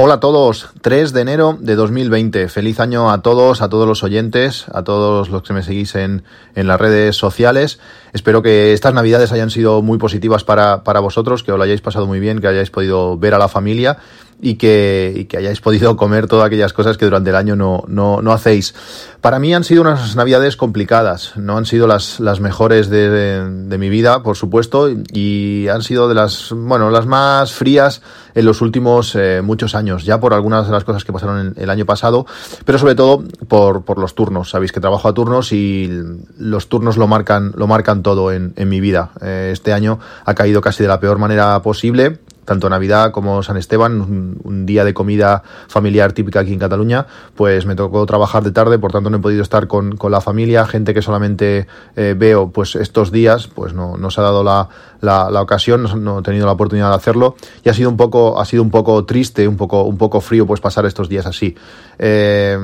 [0.00, 2.48] Hola a todos, 3 de enero de 2020.
[2.48, 6.22] Feliz año a todos, a todos los oyentes, a todos los que me seguís en,
[6.54, 7.80] en las redes sociales.
[8.12, 11.80] Espero que estas navidades hayan sido muy positivas para, para vosotros, que os lo hayáis
[11.80, 13.98] pasado muy bien, que hayáis podido ver a la familia
[14.40, 17.84] y que, y que hayáis podido comer todas aquellas cosas que durante el año no,
[17.88, 18.74] no, no hacéis.
[19.20, 23.78] Para mí han sido unas navidades complicadas, no han sido las, las mejores de, de,
[23.78, 28.00] mi vida, por supuesto, y han sido de las, bueno, las más frías
[28.36, 31.70] en los últimos eh, muchos años, ya por algunas de las cosas que pasaron el
[31.70, 32.26] año pasado,
[32.64, 34.50] pero sobre todo por, por los turnos.
[34.50, 35.90] Sabéis que trabajo a turnos y
[36.38, 39.10] los turnos lo marcan, lo marcan todo en, en mi vida.
[39.20, 43.58] Eh, este año ha caído casi de la peor manera posible tanto Navidad como San
[43.58, 48.52] Esteban, un, día de comida familiar típica aquí en Cataluña, pues me tocó trabajar de
[48.52, 52.14] tarde, por tanto no he podido estar con, con la familia, gente que solamente eh,
[52.16, 54.68] veo pues estos días, pues no, no se ha dado la,
[55.00, 57.36] la, ocasión, no, no, he tenido la oportunidad de hacerlo.
[57.62, 60.46] Y ha sido un poco, ha sido un poco triste, un poco, un poco frío
[60.46, 61.54] pues pasar estos días así.
[61.98, 62.58] Eh,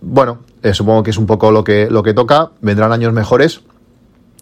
[0.00, 3.62] bueno, eh, supongo que es un poco lo que, lo que toca, vendrán años mejores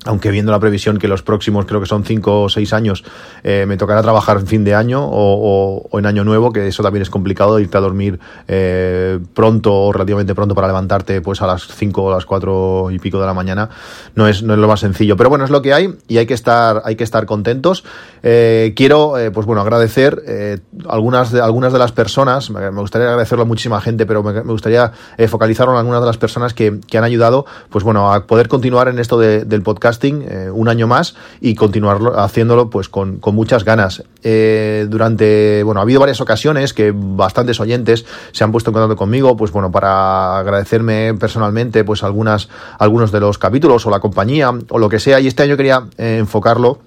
[0.05, 3.05] aunque viendo la previsión que los próximos creo que son cinco o seis años
[3.45, 6.83] eh, me tocará trabajar en fin de año o, o, en año nuevo, que eso
[6.83, 11.47] también es complicado, irte a dormir eh, pronto o relativamente pronto para levantarte pues a
[11.47, 13.69] las cinco o las cuatro y pico de la mañana,
[14.15, 15.17] no es, no es lo más sencillo.
[15.17, 17.85] Pero bueno, es lo que hay y hay que estar, hay que estar contentos.
[18.23, 20.59] Eh, quiero, eh, pues bueno, agradecer eh,
[20.89, 24.93] algunas, de, algunas de las personas, me gustaría agradecerlo a muchísima gente, pero me, gustaría
[25.29, 28.89] focalizarlo en algunas de las personas que, que, han ayudado, pues bueno, a poder continuar
[28.89, 33.35] en esto de, del podcast eh, un año más y continuarlo haciéndolo pues con, con
[33.35, 34.03] muchas ganas.
[34.23, 38.97] Eh, durante, bueno, ha habido varias ocasiones que bastantes oyentes se han puesto en contacto
[38.97, 44.51] conmigo, pues bueno, para agradecerme personalmente pues algunas, algunos de los capítulos o la compañía
[44.69, 46.79] o lo que sea y este año quería eh, enfocarlo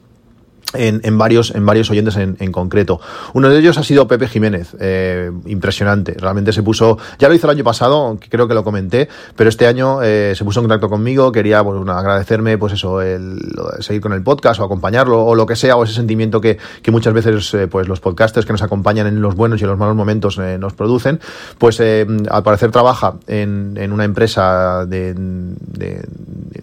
[0.77, 2.99] en, en, varios, en varios oyentes en, en, concreto.
[3.33, 6.15] Uno de ellos ha sido Pepe Jiménez, eh, impresionante.
[6.17, 9.67] Realmente se puso, ya lo hizo el año pasado, creo que lo comenté, pero este
[9.67, 13.39] año eh, se puso en contacto conmigo, quería bueno, agradecerme, pues eso, el,
[13.79, 16.91] seguir con el podcast o acompañarlo o lo que sea, o ese sentimiento que, que
[16.91, 19.79] muchas veces eh, pues los podcasters que nos acompañan en los buenos y en los
[19.79, 21.19] malos momentos eh, nos producen.
[21.57, 26.03] Pues eh, al parecer trabaja en, en una empresa de, de,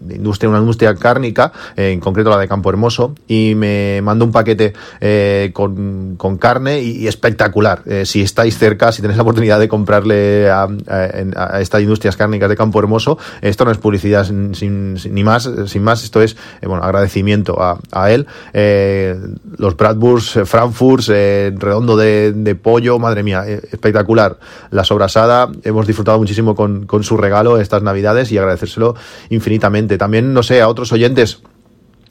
[0.01, 4.33] de, industria, una industria cárnica, en concreto la de Campo Hermoso, y me mando un
[4.33, 7.83] paquete eh, con, con, carne y, espectacular.
[7.87, 12.17] Eh, si estáis cerca, si tenéis la oportunidad de comprarle a, a, a estas industrias
[12.17, 16.37] cárnicas de Campo Hermoso, esto no es publicidad sin, ni más, sin más, esto es
[16.61, 18.27] eh, bueno agradecimiento a, él.
[18.53, 19.17] Eh,
[19.59, 24.39] los eh, Frankfurt, redondo de, pollo, madre mía, espectacular.
[24.71, 28.95] La sobrasada, hemos disfrutado muchísimo con su regalo estas navidades y agradecérselo
[29.31, 29.99] infinitamente.
[29.99, 31.43] También, no sé, a otros oyentes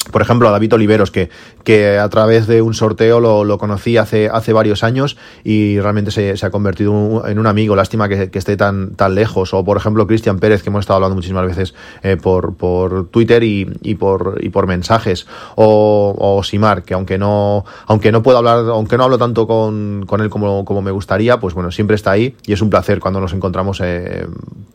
[0.09, 1.29] por ejemplo, a David Oliveros, que,
[1.63, 6.11] que a través de un sorteo lo, lo conocí hace, hace varios años y realmente
[6.11, 7.75] se, se ha convertido en un amigo.
[7.75, 9.53] Lástima que, que, esté tan, tan lejos.
[9.53, 13.43] O, por ejemplo, Cristian Pérez, que hemos estado hablando muchísimas veces eh, por, por Twitter
[13.43, 15.27] y, y, por, y por mensajes.
[15.55, 20.05] O, o Simar, que aunque no, aunque no puedo hablar, aunque no hablo tanto con,
[20.07, 22.99] con él como, como me gustaría, pues bueno, siempre está ahí y es un placer
[22.99, 24.25] cuando nos encontramos eh,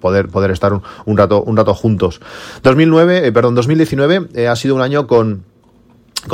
[0.01, 2.21] poder, poder estar un, rato, un rato juntos.
[2.63, 5.47] 2009, eh, perdón, 2019 eh, ha sido un año con con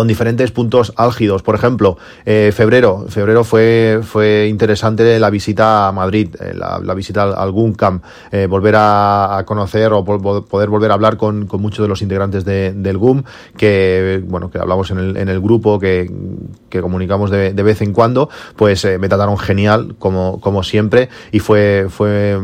[0.06, 1.42] diferentes puntos álgidos.
[1.42, 3.06] Por ejemplo, eh, febrero.
[3.08, 8.46] Febrero fue, fue interesante la visita a Madrid, eh, la, visita al, al GUNCAM, eh,
[8.46, 12.72] volver a, conocer o poder volver a hablar con, con muchos de los integrantes de,
[12.72, 13.22] del GUM,
[13.56, 16.10] que, bueno, que hablamos en el, en el grupo, que,
[16.68, 21.08] que comunicamos de, de, vez en cuando, pues eh, me trataron genial, como, como siempre,
[21.30, 22.38] y fue, fue,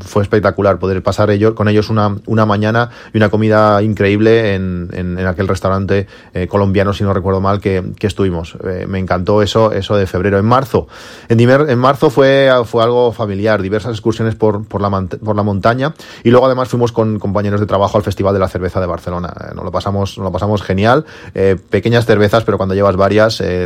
[0.00, 4.90] fue espectacular poder pasar ellos, con ellos una, una mañana y una comida increíble en,
[4.92, 6.46] en, aquel restaurante eh,
[6.92, 8.56] si no recuerdo mal, que, que estuvimos.
[8.64, 10.38] Eh, me encantó eso, eso de febrero.
[10.38, 10.86] En marzo,
[11.28, 14.90] en, en marzo fue, fue algo familiar, diversas excursiones por, por, la,
[15.24, 18.48] por la montaña y luego además fuimos con compañeros de trabajo al Festival de la
[18.48, 19.32] Cerveza de Barcelona.
[19.40, 21.04] Eh, nos, lo pasamos, nos lo pasamos genial.
[21.34, 23.64] Eh, pequeñas cervezas, pero cuando llevas varias te,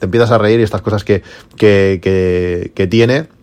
[0.00, 1.22] empiezas a reír y estas cosas que,
[1.56, 3.35] que, que tiene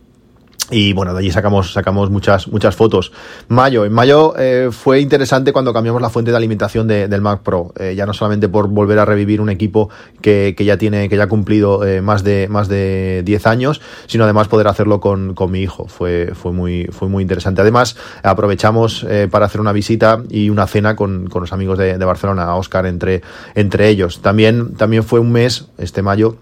[0.74, 3.12] y bueno, de allí sacamos, sacamos muchas, muchas fotos.
[3.48, 7.42] Mayo, en mayo eh, fue interesante cuando cambiamos la fuente de alimentación de, del Mac
[7.42, 7.74] Pro.
[7.78, 9.90] Eh, ya no solamente por volver a revivir un equipo
[10.22, 13.82] que, que ya tiene, que ya ha cumplido eh, más de, más de 10 años,
[14.08, 15.88] sino además poder hacerlo con, con mi hijo.
[15.88, 17.62] Fue, fue muy, fue muy interesante.
[17.62, 21.98] Además, aprovechamos eh, para hacer una visita y una cena con, con los amigos de,
[21.98, 23.22] de Barcelona, Oscar entre,
[23.56, 24.22] entre ellos.
[24.22, 26.38] También, también fue un mes, este mayo,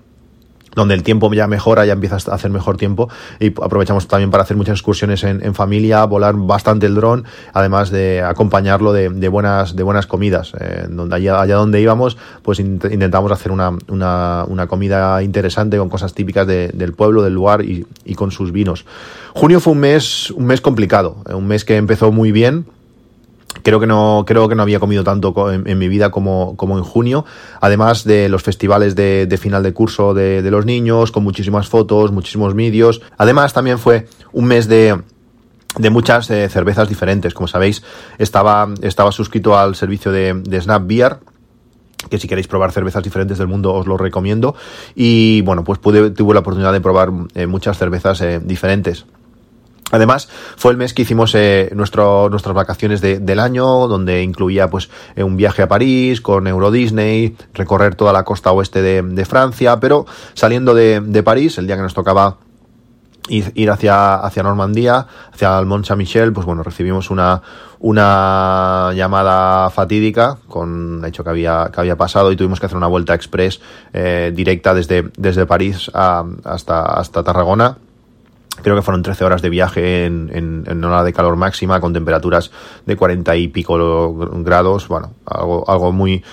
[0.76, 3.10] donde el tiempo ya mejora, ya empieza a hacer mejor tiempo
[3.40, 8.22] y aprovechamos también para hacer muchas excursiones en, familia, volar bastante el dron, además de
[8.22, 10.54] acompañarlo de, buenas de buenas comidas.
[10.60, 15.90] Eh, donde allá, allá, donde íbamos, pues intentamos hacer una, una, una, comida interesante con
[15.90, 18.86] cosas típicas del pueblo, del lugar y, y con sus vinos.
[19.34, 22.66] Junio fue un mes, un mes complicado, eh, un mes que empezó muy bien
[23.64, 26.84] Creo que no, creo que no había comido tanto en, mi vida como, como, en
[26.84, 27.26] junio.
[27.60, 32.56] Además de los festivales de, final de curso de, los niños, con muchísimas fotos, muchísimos
[32.56, 33.02] vídeos.
[33.18, 35.00] Además, también fue un mes de,
[35.78, 37.34] de muchas eh, cervezas diferentes.
[37.34, 37.84] Como sabéis,
[38.18, 41.20] estaba, estaba suscrito al servicio de, Snap Beer
[42.10, 44.56] que si queréis probar cervezas diferentes del mundo os lo recomiendo
[44.96, 49.06] y bueno pues pude, tuve la oportunidad de probar eh, muchas cervezas eh, diferentes
[49.92, 54.70] Además, fue el mes que hicimos eh, nuestro, nuestras vacaciones de, del año, donde incluía
[54.70, 59.02] pues eh, un viaje a París con Euro Disney, recorrer toda la costa oeste de,
[59.02, 62.38] de Francia, pero saliendo de, de, París, el día que nos tocaba
[63.30, 67.42] ir, hacia, hacia Normandía, hacia el Mont Saint-Michel, pues bueno, recibimos una,
[67.80, 72.88] una llamada fatídica con hecho que había, que había pasado y tuvimos que hacer una
[72.88, 73.62] vuelta express
[73.94, 77.78] eh, directa desde, desde París a, hasta, hasta Tarragona
[78.62, 81.94] Creo que fueron 13 horas de viaje en, en, en, hora de calor máxima con
[81.94, 82.52] temperaturas
[82.86, 84.14] de 40 y pico
[84.44, 84.88] grados.
[84.88, 86.24] Bueno, algo, algo muy,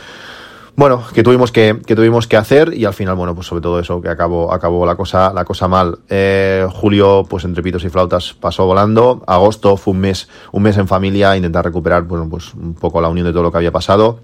[0.79, 3.81] bueno, que tuvimos que, que tuvimos que hacer y al final, bueno, pues sobre todo
[3.81, 5.99] eso, que acabó, acabó la cosa, la cosa mal.
[6.09, 9.25] Eh, julio, pues entre pitos y flautas pasó volando.
[9.27, 13.09] Agosto fue un mes, un mes en familia, intentar recuperar, bueno, pues un poco la
[13.09, 14.21] unión de todo lo que había pasado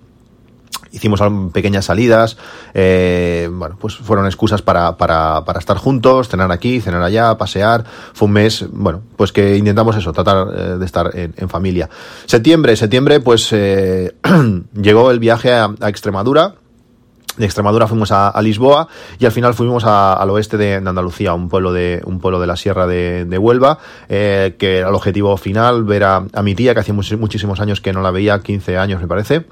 [0.95, 1.21] hicimos
[1.53, 2.37] pequeñas salidas,
[2.73, 7.85] eh, bueno, pues fueron excusas para, para, para, estar juntos, cenar aquí, cenar allá, pasear.
[8.13, 11.91] Fue un mes, bueno, pues que intentamos eso, tratar eh, de estar en, familia.
[12.27, 14.15] Septiembre, septiembre, pues eh,
[14.81, 16.55] llegó el viaje a, Extremadura.
[17.37, 18.87] De Extremadura fuimos a, Lisboa
[19.19, 22.55] y al final fuimos al oeste de, Andalucía, un pueblo de, un pueblo de la
[22.55, 27.59] sierra de, Huelva, que era el objetivo final, ver a, mi tía, que hacía muchísimos
[27.59, 29.47] años que no la veía, 15 años me parece.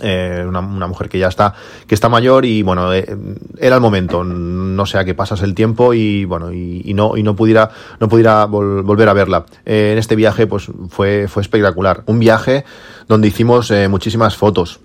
[0.00, 1.54] Eh, una, mujer que ya está
[1.86, 3.16] que está mayor y bueno eh,
[3.58, 4.24] era el momento.
[4.24, 7.70] No sea que pasas el tiempo y bueno y, no y no pudiera
[8.00, 9.46] no pudiera volver a verla.
[9.64, 12.02] Eh, en este viaje pues fue fue espectacular.
[12.06, 12.64] Un viaje
[13.08, 14.80] donde hicimos muchísimas fotos.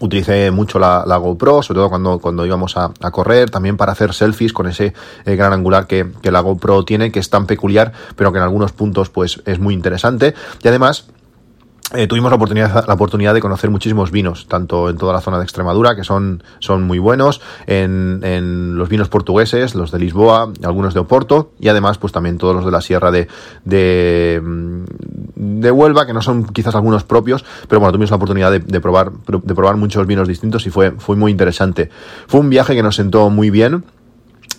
[0.00, 4.52] Utilicé mucho la, GoPro, sobre todo cuando, cuando íbamos a, correr, también para hacer selfies
[4.52, 4.94] con ese
[5.24, 8.70] gran angular que, que, la GoPro tiene, que es tan peculiar, pero que en algunos
[8.70, 10.34] puntos pues es muy interesante.
[10.62, 11.08] Y además
[11.94, 15.38] eh, tuvimos la oportunidad, la oportunidad de conocer muchísimos vinos, tanto en toda la zona
[15.38, 20.52] de Extremadura, que son, son muy buenos, en, en los vinos portugueses, los de Lisboa,
[20.64, 23.28] algunos de Oporto, y además, pues también todos los de la sierra de,
[23.64, 24.84] de, mm,
[25.60, 28.80] de Huelva, que no son quizás algunos propios, pero bueno, tuvimos la oportunidad de, de,
[28.80, 31.88] probar, de probar muchos vinos distintos y fue, fue muy interesante.
[32.26, 33.84] Fue un viaje que nos sentó muy bien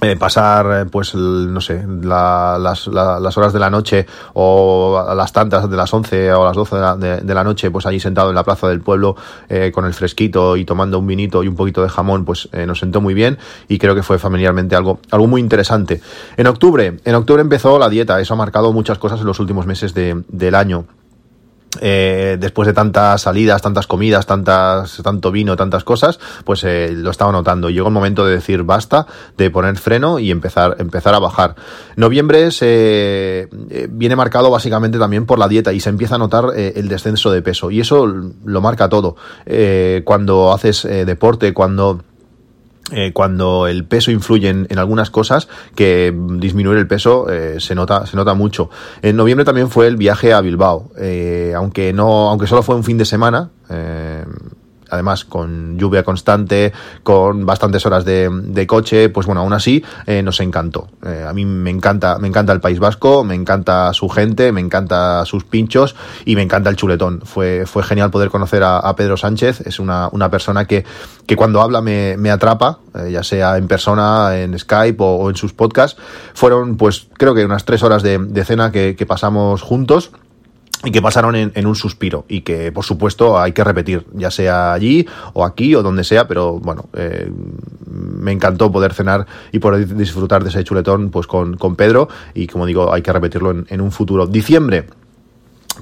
[0.02, 5.70] eh, pasar, eh, pues, no sé, las, las, horas de la noche o las tantas
[5.70, 8.36] de las 11 o las 12 de la, de, la noche, pues allí sentado en
[8.36, 9.18] la plaza del pueblo
[9.50, 12.80] eh, con el fresquito y tomando un vinito y un poquito de jamón, pues nos
[12.80, 13.38] sentó muy bien
[13.68, 16.02] y creo que fue familiarmente algo, algo muy interesante.
[16.38, 19.66] En octubre, en octubre empezó la dieta, eso ha marcado muchas cosas en los últimos
[19.66, 20.86] meses de, del año.
[21.82, 27.12] Eh, después de tantas salidas, tantas comidas, tantas, tanto vino, tantas cosas, pues eh, lo
[27.12, 27.70] estaba notando.
[27.70, 31.56] Llegó el momento de decir basta, de poner freno y empezar, empezar a bajar.
[31.96, 36.46] Noviembre se eh, viene marcado básicamente también por la dieta y se empieza a notar
[36.56, 39.16] el descenso de peso y eso lo marca todo.
[40.04, 42.02] cuando haces deporte, cuando
[42.92, 48.06] eh, cuando el peso influye en, algunas cosas, que disminuir el peso eh, se nota,
[48.06, 48.70] se nota mucho.
[49.02, 52.84] En noviembre también fue el viaje a Bilbao, eh, aunque no, aunque solo fue un
[52.84, 53.52] fin de semana,
[54.90, 60.22] además con lluvia constante, con bastantes horas de, de coche, pues bueno, aún así eh,
[60.22, 60.88] nos encantó.
[61.06, 64.62] Eh, a mí me encanta, me encanta el País Vasco, me encanta su gente, me
[64.62, 67.22] encanta sus pinchos y me encanta el chuletón.
[67.24, 70.84] Fue, fue genial poder conocer a, Pedro Sánchez, es una, una persona que,
[71.26, 75.36] que cuando habla me, me atrapa, eh, ya sea en persona, en Skype o, en
[75.36, 76.00] sus podcasts.
[76.34, 80.12] Fueron pues creo que unas tres horas de, de cena que, que pasamos juntos
[80.84, 84.74] y que pasaron en, un suspiro y que por supuesto hay que repetir, ya sea
[84.74, 87.30] allí o aquí o donde sea, pero bueno, eh,
[87.86, 92.48] me encantó poder cenar y poder disfrutar de ese chuletón pues con, con Pedro y
[92.48, 94.26] como digo, hay que repetirlo en, en un futuro.
[94.26, 94.86] Diciembre,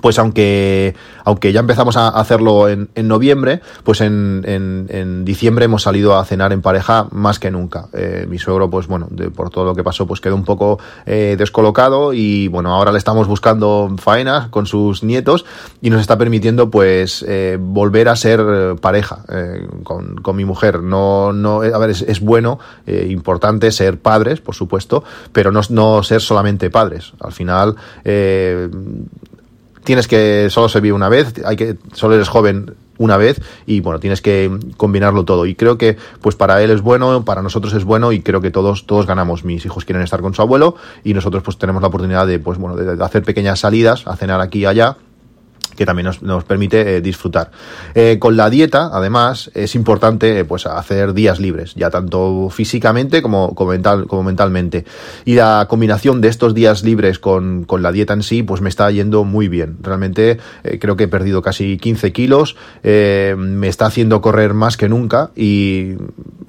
[0.01, 5.84] pues aunque, aunque ya empezamos a hacerlo en, en noviembre, pues en, en, diciembre hemos
[5.84, 7.88] salido a cenar en pareja más que nunca.
[7.94, 10.80] Eh, mi suegro, pues bueno, de, por todo lo que pasó, pues quedó un poco
[11.06, 15.46] eh, descolocado y bueno, ahora le estamos buscando faenas con sus nietos
[15.82, 20.82] y nos está permitiendo pues eh, volver a ser pareja eh, con, con, mi mujer.
[20.82, 25.62] No, no, a ver, es, es bueno, eh, importante ser padres, por supuesto, pero no,
[25.70, 27.13] no ser solamente padres.
[27.20, 28.70] Al final, eh,
[29.88, 33.79] tienes que solo se vive una vez, hay que solo eres joven una vez y
[33.79, 37.74] bueno, tienes que combinarlo todo y creo que pues para él es bueno, para nosotros
[37.74, 39.46] es bueno y creo que todos todos ganamos.
[39.46, 40.75] Mis hijos quieren estar con su abuelo
[41.06, 44.41] y nosotros pues tenemos la oportunidad de pues bueno, de hacer pequeñas salidas, a cenar
[44.41, 44.98] aquí y allá
[45.77, 47.51] que también nos, nos permite eh, disfrutar.
[47.96, 53.22] Eh, con la dieta, además, es importante eh, pues hacer días libres, ya tanto físicamente
[53.22, 54.84] como, como, mental, como mentalmente.
[55.24, 58.69] Y la combinación de estos días libres con, con, la dieta en sí, pues me
[58.69, 59.77] está yendo muy bien.
[59.81, 60.39] Realmente
[60.79, 65.93] creo que he perdido casi 15 kilos, me está haciendo correr más que nunca y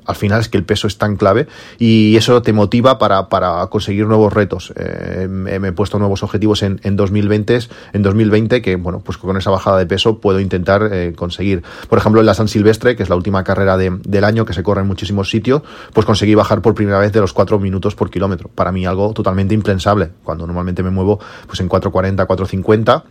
[0.08, 1.46] al final es que el peso es tan clave
[1.78, 4.72] y eso te motiva para, para conseguir nuevos retos.
[4.74, 7.58] Eh, me he puesto nuevos objetivos en, en 2020,
[7.92, 11.62] en 2020 que, bueno, pues con esa bajada de peso puedo intentar eh, conseguir.
[11.90, 14.54] Por ejemplo, en la San Silvestre, que es la última carrera de, del año que
[14.54, 15.60] se corre en muchísimos sitios,
[15.92, 18.48] pues conseguí bajar por primera vez de los 4 minutos por kilómetro.
[18.48, 23.02] Para mí algo totalmente impensable, cuando normalmente me muevo pues en 4.40, 4.50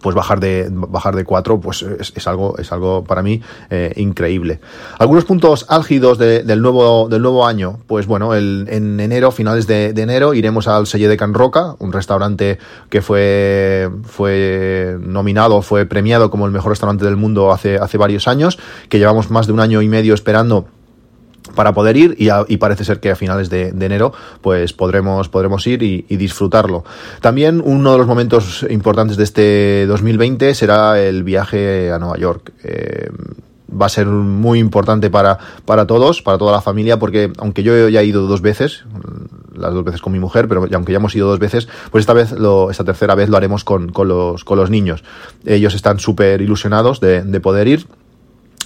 [0.00, 3.92] pues bajar de bajar de 4 pues es, es, algo es algo para mí eh,
[3.96, 4.60] increíble.
[4.98, 9.66] Algunos puntos álgidos de, del nuevo del nuevo año pues bueno el, en enero finales
[9.66, 12.58] de, de, enero iremos al Selle de Can Roca un restaurante
[12.88, 18.28] que fue fue nominado fue premiado como el mejor restaurante del mundo hace hace varios
[18.28, 18.58] años
[18.88, 20.66] que llevamos más de un año y medio esperando
[21.54, 25.28] para poder ir y, a, y, parece ser que a finales de, enero pues podremos,
[25.28, 26.84] podremos ir y, disfrutarlo.
[27.20, 32.52] También uno de los momentos importantes de este 2020 será el viaje a Nueva York.
[32.62, 33.08] Eh,
[33.72, 37.88] va a ser muy importante para, para todos, para toda la familia, porque aunque yo
[37.88, 38.84] ya he ido dos veces,
[39.54, 42.12] las dos veces con mi mujer, pero aunque ya hemos ido dos veces, pues esta
[42.12, 45.02] vez, lo, esta tercera vez lo haremos con, con, los, con los niños.
[45.44, 47.86] Ellos están súper ilusionados de poder ir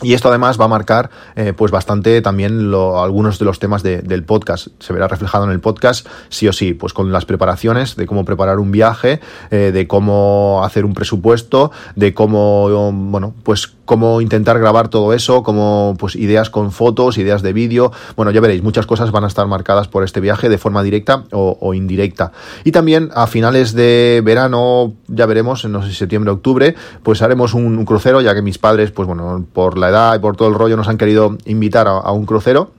[0.02, 3.82] y esto además va a marcar eh, pues bastante también lo, algunos de los temas
[3.82, 4.68] de, del podcast.
[4.78, 8.24] Se verá reflejado en el podcast sí o sí, pues con las preparaciones de cómo
[8.24, 14.58] preparar un viaje, eh, de cómo hacer un presupuesto, de cómo, bueno, pues cómo intentar
[14.58, 17.92] grabar todo eso, como pues ideas con fotos, ideas de vídeo.
[18.16, 21.24] Bueno, ya veréis, muchas cosas van a estar marcadas por este viaje de forma directa
[21.32, 22.32] o, o indirecta.
[22.64, 27.54] Y también a finales de verano, ya veremos, no sé si septiembre, octubre, pues haremos
[27.54, 30.48] un, un crucero, ya que mis padres, pues bueno, por la edad y por todo
[30.48, 32.72] el rollo nos han querido invitar a, a un crucero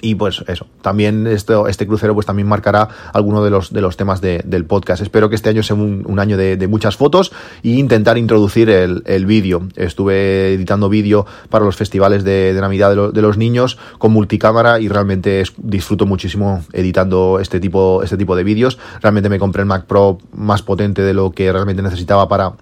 [0.00, 3.96] y pues eso, también esto, este crucero pues también marcará alguno de los, de los
[3.96, 5.02] temas de, del podcast.
[5.02, 9.26] Espero que este año sea un, año de, muchas fotos e intentar introducir el, el
[9.26, 9.68] vídeo.
[9.76, 14.12] Estuve editando vídeo para los festivales de, de Navidad de, lo, de, los niños con
[14.12, 18.78] multicámara y realmente disfruto muchísimo editando este tipo, este tipo de vídeos.
[19.00, 22.54] Realmente me compré el Mac Pro más potente de lo que realmente necesitaba para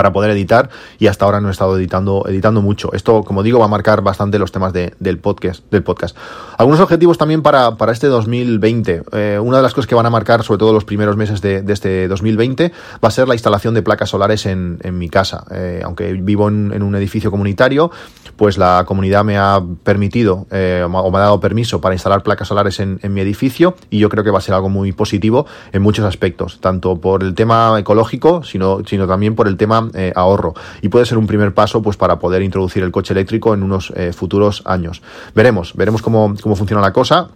[0.00, 2.90] para poder editar y hasta ahora no he estado editando, editando mucho.
[2.94, 6.16] Esto, como digo, va a marcar bastante los temas de, del, podcast, del podcast.
[6.56, 9.02] Algunos objetivos también para, para este 2020.
[9.12, 11.60] Eh, una de las cosas que van a marcar, sobre todo los primeros meses de,
[11.60, 12.72] de este 2020,
[13.04, 15.44] va a ser la instalación de placas solares en, en mi casa.
[15.50, 17.90] Eh, aunque vivo en, un edificio comunitario,
[18.36, 22.48] pues la comunidad me ha permitido eh, o me ha dado permiso para instalar placas
[22.48, 25.44] solares en, en mi edificio y yo creo que va a ser algo muy positivo
[25.72, 30.12] en muchos aspectos, tanto por el tema ecológico, sino, sino también por el tema eh,
[30.14, 33.62] ahorro y puede ser un primer paso pues para poder introducir el coche eléctrico en
[33.62, 35.02] unos eh, futuros años.
[35.34, 37.30] Veremos, veremos cómo, cómo funciona la cosa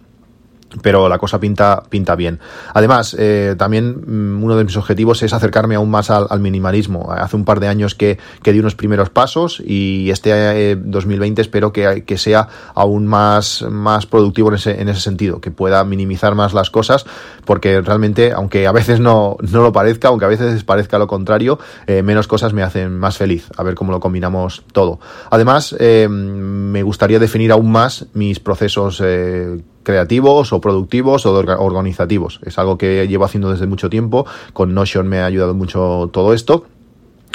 [0.81, 2.39] pero la cosa pinta, pinta bien.
[2.73, 7.11] Además, eh, también mmm, uno de mis objetivos es acercarme aún más al, al, minimalismo.
[7.11, 10.31] Hace un par de años que, que di unos primeros pasos y este
[10.71, 15.39] eh, 2020 espero que, que, sea aún más, más productivo en ese, en ese sentido,
[15.39, 17.05] que pueda minimizar más las cosas,
[17.45, 21.59] porque realmente, aunque a veces no, no lo parezca, aunque a veces parezca lo contrario,
[21.87, 23.49] eh, menos cosas me hacen más feliz.
[23.57, 24.99] A ver cómo lo combinamos todo.
[25.29, 29.01] Además, eh, me gustaría definir aún más mis procesos
[29.85, 32.41] creativos o productivos o organizativos.
[32.43, 34.25] Es algo que llevo haciendo desde mucho tiempo.
[34.51, 36.65] Con Notion me ha ayudado mucho todo esto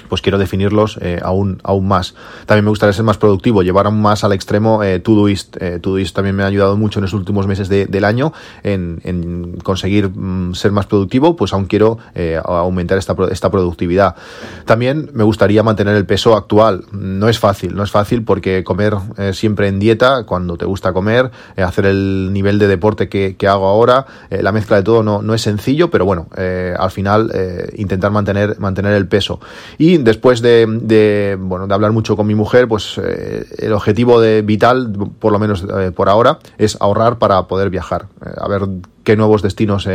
[0.09, 2.15] pues quiero definirlos eh, aún, aún más.
[2.47, 5.57] También me gustaría ser más productivo, llevar aún más al extremo eh, Todoist.
[5.61, 10.09] Eh, Todoist también me ha ayudado mucho en los últimos meses del año en, conseguir
[10.09, 14.17] mm, ser más productivo, pues aún quiero eh, aumentar esta, esta productividad.
[14.65, 16.85] También me gustaría mantener el peso actual.
[16.93, 18.97] No es fácil, no es fácil porque comer
[19.33, 23.67] siempre en dieta, cuando te gusta comer, hacer el nivel de deporte que, que hago
[23.67, 27.31] ahora, la mezcla de todo no, no es sencillo, pero bueno, al final
[27.77, 29.41] intentar mantener, mantener el peso.
[29.79, 34.43] Y después de, bueno, de hablar mucho con mi mujer, pues eh, el objetivo de
[34.43, 38.07] vital, por lo menos eh, por ahora, es ahorrar para poder viajar.
[38.25, 38.63] Eh, a ver
[39.05, 39.87] qué nuevos destinos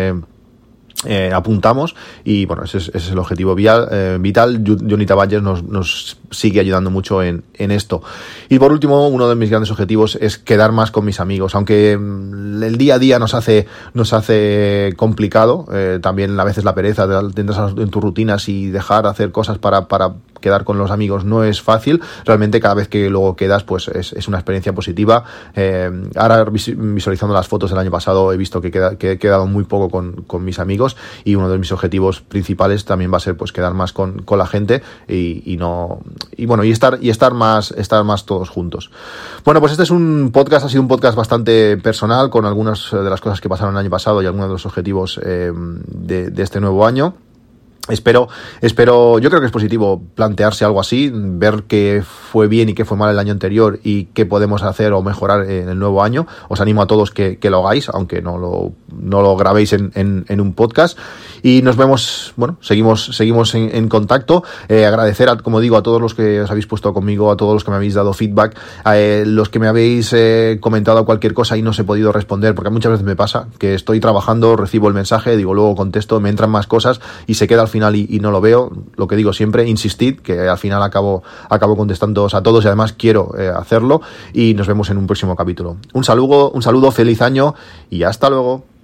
[1.06, 4.64] eh, apuntamos y bueno, ese es, el objetivo vial, eh, vital.
[4.66, 8.02] Johnny Taballes nos, nos, sigue ayudando mucho en, en, esto.
[8.50, 11.98] Y por último, uno de mis grandes objetivos es quedar más con mis amigos, aunque
[11.98, 16.76] mm, el día a día nos hace, nos hace complicado, eh, también a veces la
[16.76, 20.14] pereza de entrar en tus rutinas y dejar hacer cosas para, para
[20.46, 22.04] quedar con los amigos no es fácil.
[22.24, 25.24] Realmente cada vez que luego quedas, pues es, una experiencia positiva.
[25.56, 29.90] Eh, ahora visualizando las fotos del año pasado he visto que, he quedado muy poco
[29.90, 33.74] con, mis amigos y uno de mis objetivos principales también va a ser pues quedar
[33.74, 36.02] más con, la gente y, no
[36.36, 38.92] y bueno y estar y estar más estar más todos juntos.
[39.44, 43.10] Bueno, pues este es un podcast, ha sido un podcast bastante personal con algunas de
[43.10, 46.60] las cosas que pasaron el año pasado y algunos de los objetivos eh, de este
[46.60, 47.16] nuevo año.
[47.88, 48.28] Espero,
[48.62, 52.84] espero, yo creo que es positivo plantearse algo así, ver qué fue bien y qué
[52.84, 56.26] fue mal el año anterior y qué podemos hacer o mejorar en el nuevo año.
[56.50, 60.42] Os animo a todos que, lo hagáis, aunque no lo, no lo grabéis en, en,
[60.42, 60.98] un podcast.
[61.44, 64.44] Y nos vemos, bueno, seguimos, seguimos en, contacto.
[64.68, 67.54] Eh, agradecer, a, como digo, a todos los que os habéis puesto conmigo, a todos
[67.54, 71.36] los que me habéis dado feedback, a eh, los que me habéis eh, comentado cualquier
[71.36, 74.56] cosa y no os he podido responder, porque muchas veces me pasa que estoy trabajando,
[74.56, 77.96] recibo el mensaje, digo, luego contesto, me entran más cosas y se queda al final
[77.98, 82.26] y, no lo veo, lo que digo siempre, insistid, que al final acabo, acabo contestando
[82.32, 84.02] a todos y además quiero eh, hacerlo
[84.34, 85.76] y nos vemos en un próximo capítulo.
[85.94, 87.54] Un saludo, un saludo, feliz año
[87.90, 88.75] y hasta luego.